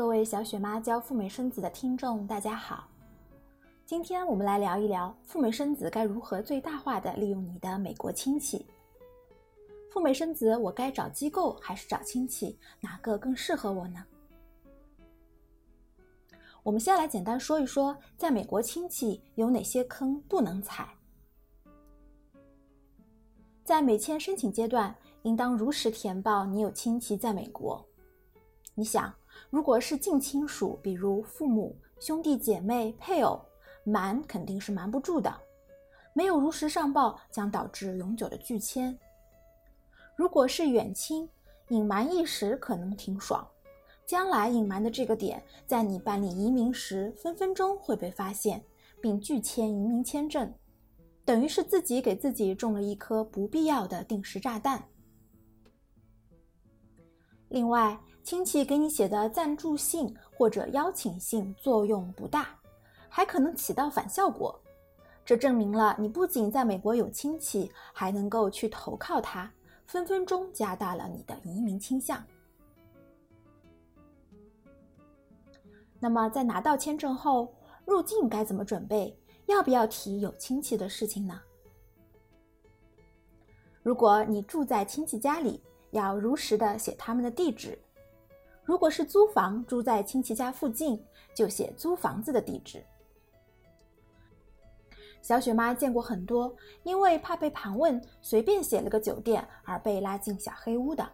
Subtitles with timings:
[0.00, 2.88] 各位小雪妈教赴美生子的听众，大家好。
[3.84, 8.64] 今天我们来聊一聊赴美生子该如何最大化的利用你的美国亲戚。
[9.92, 12.58] 赴美生子，我该找机构还是找亲戚？
[12.80, 14.02] 哪个更适合我呢？
[16.62, 20.88] 我们先来简单说一说，在美国亲戚有哪些坑不能踩。
[23.62, 27.86] 在美签申请阶段，应当如实填报你有亲戚在美国。
[28.74, 29.14] 你想，
[29.48, 33.40] 如果是近亲属，比如父母、兄弟姐妹、配偶，
[33.84, 35.32] 瞒肯定是瞒不住的。
[36.12, 38.98] 没有如实上报，将导致永久的拒签。
[40.16, 41.28] 如果是远亲，
[41.68, 43.46] 隐瞒一时可能挺爽，
[44.04, 48.62] 将来隐瞒的这个点，在你办理移民时，分分钟会被发现，
[49.00, 50.52] 并拒签移民签证，
[51.24, 54.82] 等于是自己给自己种了一颗不必要的定时炸弹。
[57.48, 62.48] 另外，亲戚给你写的赞助信或者邀请信作用不大，
[63.08, 64.58] 还可能起到反效果。
[65.24, 69.50] 这证明了你不仅在美国有亲戚，还能够去投靠他，
[69.86, 72.22] 分分钟加大了你的移民倾向。
[75.98, 77.52] 那么，在拿到签证后，
[77.84, 79.16] 入境该怎么准备？
[79.46, 81.40] 要不要提有亲戚的事情呢？
[83.82, 87.78] 如果你住在亲戚家里，要如实的写他们的地址。
[88.70, 91.04] 如果是租房，住在亲戚家附近，
[91.34, 92.80] 就写租房子的地址。
[95.22, 96.54] 小雪妈见过很多
[96.84, 101.04] 因为怕被盘问，随便写了个酒店而被拉进小黑屋的。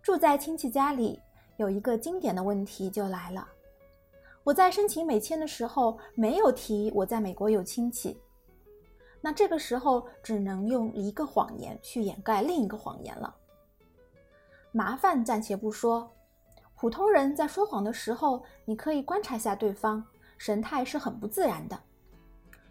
[0.00, 1.20] 住在亲戚家里，
[1.58, 3.46] 有一个经典的问题就来了：
[4.42, 8.18] 我在申请美签的时候没有提我在美国有亲戚。
[9.20, 13.36] 那这个时候只能用一个谎言去掩盖另一个谎言了。
[14.72, 16.08] 麻烦暂且不说，
[16.76, 20.04] 普通人在说谎的时候，你可以观察下对方
[20.38, 21.78] 神态是很不自然的。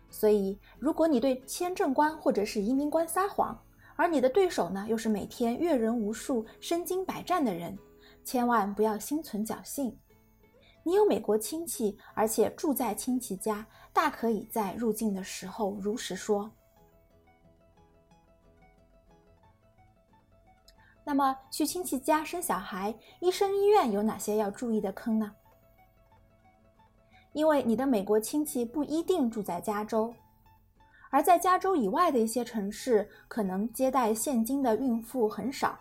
[0.09, 3.59] 所以，如果你对签证官或者是移民官撒谎，
[3.95, 7.77] 而你的对手呢又是每天阅人无数、身经百战的人，
[8.23, 9.95] 千万不要心存侥幸。
[10.83, 16.49] 你有美国亲戚，而且住在亲戚家，大可以在入境的时候如实说。
[21.09, 25.33] 那么，去亲戚家生小孩，医生医院有哪些要注意的坑呢？
[27.33, 30.13] 因为你的美国亲戚不一定住在加州，
[31.09, 35.79] 而在加州以外的一些城市，可能接待现金的孕妇很少，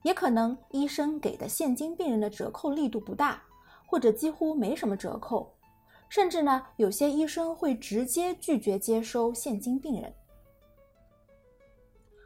[0.00, 3.42] 也可能医生给的现金病人的折扣力度不大。
[3.86, 5.54] 或者几乎没什么折扣，
[6.08, 10.10] 甚至呢，有些医生会直接拒绝接收现金病人。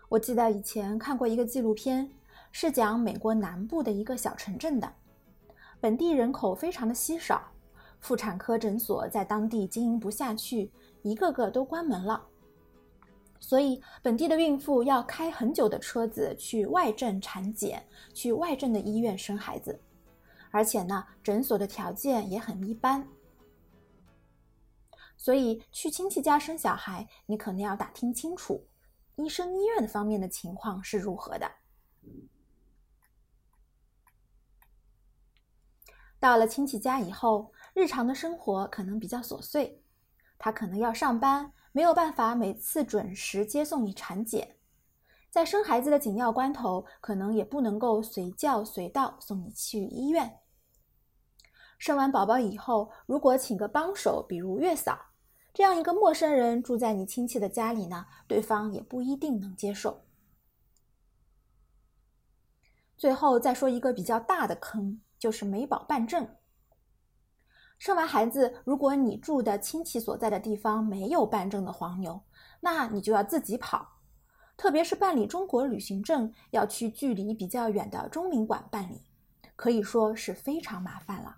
[0.08, 2.08] 我记得以前看过一个纪录片，
[2.50, 4.92] 是讲美国南部的一个小城镇的，
[5.80, 7.52] 本地人口非常的稀少，
[8.00, 10.72] 妇产科诊所在当地经营不下去，
[11.02, 12.26] 一个个都关门了，
[13.38, 19.80] 所以本地的孕妇要开很久的车子去外镇产检，去外镇的医院生孩子。
[20.50, 23.06] 而且呢，诊所的条件也很一般，
[25.16, 28.66] 所以去亲戚家生小孩，你可能要打听清楚，
[29.16, 31.50] 医生医院的方面的情况是如何的。
[36.20, 39.82] 到了亲戚家以后，日常的生活可能比较琐碎，
[40.36, 44.56] 他可能要上班，没有办法每次准时接送你产检，
[45.30, 50.40] 在生孩子的紧要关头，可能也不能够随叫随到送你去医院。
[51.78, 54.98] 生完宝宝以后，如果请个帮手，比如月嫂，
[55.54, 60.02] 这样一个陌生人住在你亲戚的家里呢，对方也不一定能接受。
[62.96, 66.28] 最后再说一个比较大的坑，就是美保办证。
[67.78, 72.20] 生完孩子，如果你住的亲戚所在的地方没有办证的黄牛，
[72.60, 74.00] 那你就要自己跑，
[74.56, 79.02] 特别是办理中国旅行证，要去距离比较远的中领馆办理，
[79.54, 81.36] 可以说是非常麻烦了。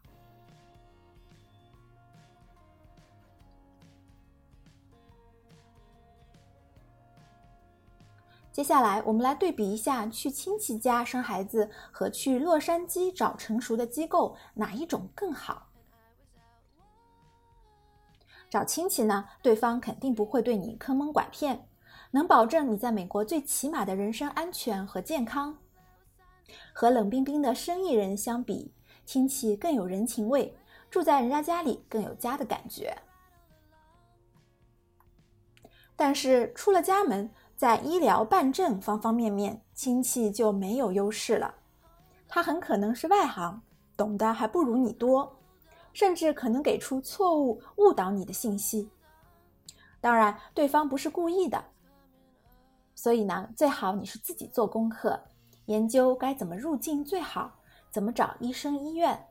[8.61, 15.69] 接下来，我们来对比一下去亲戚家生孩子和去洛杉矶找成熟的机构哪一种更好。
[18.51, 21.67] 找亲戚呢，对方肯定不会对你坑蒙拐骗，
[22.11, 25.57] 能保证你在美国最起码的人身安全和健康。
[26.75, 28.75] 和冷冰冰的生意人相比，
[29.07, 30.55] 亲戚更有人情味，
[30.91, 32.95] 住在人家家里更有家的感觉。
[35.97, 37.31] 但是出了家门。
[37.61, 41.55] 在医疗办证方方面面，亲戚就没有优势了。
[42.27, 43.61] 他很可能是外行，
[43.99, 45.31] 懂得还不如你多，
[45.93, 48.89] 甚至可能给出错误、误导你的信息。
[50.01, 51.63] 当然，对方不是故意的。
[52.95, 55.21] 所以呢，最好你是自己做功课，
[55.67, 57.53] 研究该怎么入境最好，
[57.91, 59.23] 怎么找医生、医院。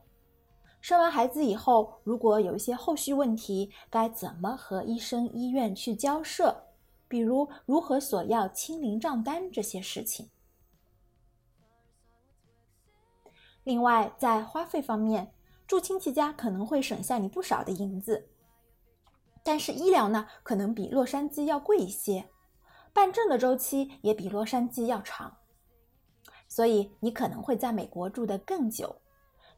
[0.82, 6.56] 生完孩子以后，如果有一些后续问题，该怎么和医生、医院去交涉？
[7.10, 10.30] 比如如何索要清零账单这些事情。
[13.66, 15.34] 另外，在花费方面，
[15.68, 18.30] 住亲戚家可能会省下你不少的银子，
[19.44, 22.30] 但是医疗呢，可能比洛杉矶要贵一些，
[22.94, 25.38] 办证的周期也比洛杉矶要长，
[26.48, 29.02] 所以你可能会在美国住得更久，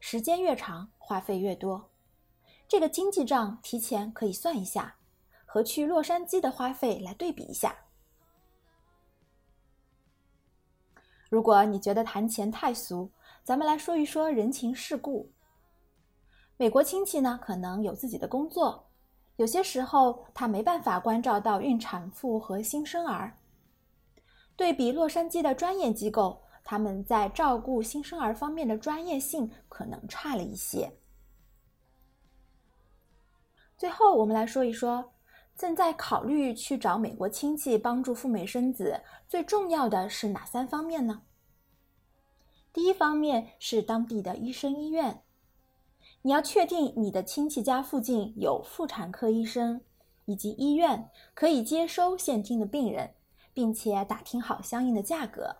[0.00, 1.90] 时间越长，花费越多。
[2.68, 4.96] 这个经济账提前可以算一下，
[5.52, 7.76] 和去洛杉矶的花费来对比一下。
[11.28, 13.10] 如果你觉得谈钱太俗，
[13.44, 15.30] 咱们来说一说人情世故。
[16.56, 18.88] 美国亲戚呢，可能有自己的工作，
[19.36, 23.36] 有些时候他没办法关照到孕产妇和新生儿。
[24.56, 30.96] 对比洛杉矶的专业机构，他们在照顾新生儿方面的专业性可能差了一些。
[33.76, 35.11] 最后，我们来说一说
[35.62, 41.22] 正在考虑去找美国亲戚帮助赴美生子，最重要的是哪三方面呢？
[42.72, 45.22] 第一方面是当地的医生医院，
[46.22, 49.80] 你要确定你的亲戚家附近有妇产科医生
[50.24, 53.14] 以及医院可以接收现金的病人，
[53.54, 55.58] 并且打听好相应的价格。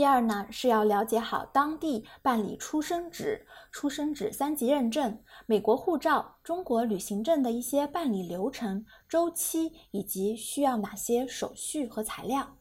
[0.00, 12.56] 第二呢是要了解好当地办理出生纸、出生纸三级认证、美国护照、中国旅行证的一些办理流程、周期以及需要哪些手续和材料。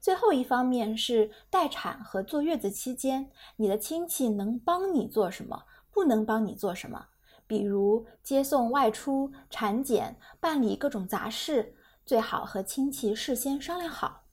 [0.00, 7.06] 最后一方面是待产和坐月子期间，你的亲戚能帮你做什么，不能帮你做什么，
[7.46, 14.24] 比如接送外出、产检、办理各种杂事，最好和亲戚事先商量好。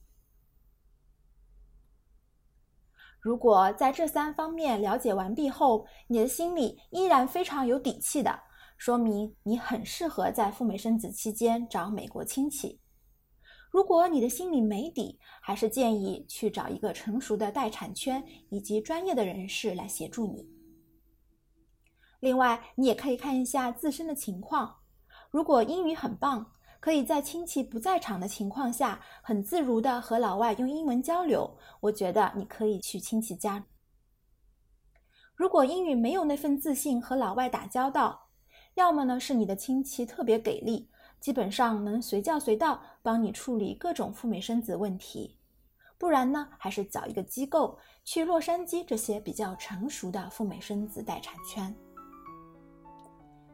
[3.23, 8.37] 如果在这三方面了解完毕后，你的心里依然非常有底气的，
[8.75, 12.81] 说明你很适合在赴美生子期间找美国亲戚。
[13.71, 20.45] 如果你的心里没底，还是建议去找一个成熟的待产圈以及专业的人士来协助你。
[22.19, 24.79] 另外，你也可以看一下自身的情况。
[25.31, 26.51] 如果英语很棒，
[26.83, 33.63] 可以在亲戚不在场的情况下很自如的和老外用英文交流，我觉得你可以去亲戚家。
[35.33, 38.27] 如果英语没有那份自信和老外打交道，
[38.73, 40.89] 要么呢是你的亲戚特别给力。
[41.21, 45.39] 基本上能随叫随到帮你处理各种赴美生子问题，
[45.97, 51.73] 不然呢，还是找一个机构去洛杉矶这些比较成熟的赴美生子待产圈。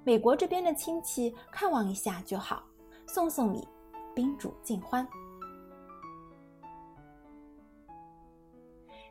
[0.03, 2.63] 美国这边的亲戚看望一下就好，
[3.11, 3.67] 送送礼，
[4.13, 5.05] 宾主尽欢。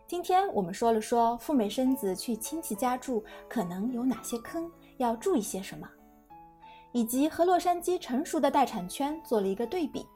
[0.06, 5.88] 今天我们说了说赴美生子去亲戚家住可能有哪些坑，要注意些什么。
[6.92, 10.06] 以及和洛杉矶成熟的待产圈做了一个对比。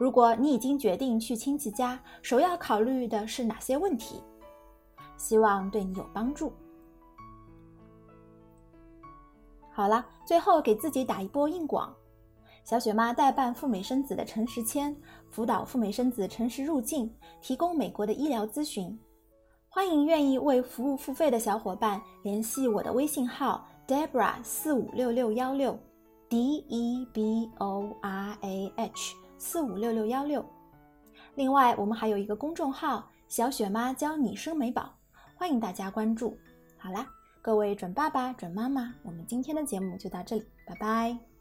[0.00, 4.22] 如果你已经决定去亲戚家，首要考虑的是哪些问题？
[5.18, 6.50] 希望对你有帮助。
[9.70, 11.94] 好了，最后给自己打一波硬广：
[12.66, 14.92] 小雪妈代办赴美生子的诚实签，
[15.30, 17.08] 辅导赴美生子诚实入境，
[17.40, 18.98] 提供美国的医疗咨询。
[19.68, 23.64] 欢迎愿意为服务付费的小伙伴联系我的微信号。
[23.86, 25.78] Debra 四五六六幺六
[26.28, 30.44] ，D E B O R A H 四五六六幺六。
[31.36, 34.92] 另外，我们还有一个公众号“小雪妈教你生美宝”，
[35.38, 36.36] 欢迎大家关注。
[36.76, 37.06] 好啦，
[37.40, 41.35] 各位准爸爸、准妈妈，我们今天的节目就到这里，拜拜。